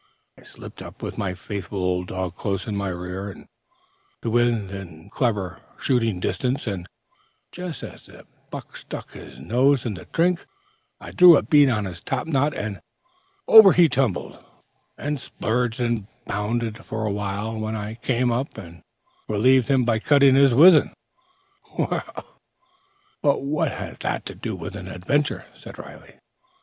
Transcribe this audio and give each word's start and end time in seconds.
I 0.35 0.41
slipped 0.41 0.81
up, 0.81 1.03
with 1.03 1.19
my 1.19 1.35
faithful 1.35 1.77
old 1.77 2.07
dog 2.07 2.33
close 2.33 2.65
in 2.65 2.75
my 2.75 2.87
rear, 2.89 3.31
to 4.23 4.29
within 4.31 5.11
clever 5.11 5.59
shooting 5.79 6.19
distance, 6.19 6.65
and 6.65 6.87
just 7.51 7.83
as 7.83 8.07
the 8.07 8.25
buck 8.49 8.75
stuck 8.77 9.11
his 9.11 9.37
nose 9.37 9.85
in 9.85 9.93
the 9.93 10.05
drink 10.11 10.47
I 10.99 11.11
drew 11.11 11.37
a 11.37 11.43
bead 11.43 11.69
upon 11.69 11.85
his 11.85 12.01
top 12.01 12.25
knot, 12.25 12.55
and 12.55 12.81
over 13.47 13.73
he 13.73 13.87
tumbled, 13.87 14.43
and 14.97 15.19
splurged 15.19 15.79
and 15.79 16.07
bounded 16.25 16.79
a 16.79 17.11
while, 17.11 17.59
when 17.59 17.75
I 17.75 17.93
came 17.93 18.31
up 18.31 18.57
and 18.57 18.81
relieved 19.29 19.67
him 19.67 19.83
by 19.83 19.99
cutting 19.99 20.33
his 20.33 20.51
wizen" 20.51 20.95
"Well, 21.77 22.39
but 23.21 23.43
what 23.43 23.71
has 23.71 23.99
that 23.99 24.25
to 24.25 24.33
do 24.33 24.55
with 24.55 24.75
an 24.75 24.87
adventure?" 24.87 25.45
said 25.53 25.77
Riley. 25.77 26.17